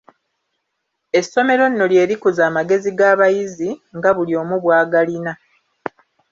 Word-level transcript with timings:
Essomero 1.19 1.63
nno 1.69 1.85
lye 1.91 2.07
likuza 2.09 2.41
amagezi 2.49 2.89
g'abayizi, 2.97 3.69
nga 3.97 4.09
buli 4.15 4.33
omu 4.41 4.55
bw'agalina. 4.63 5.33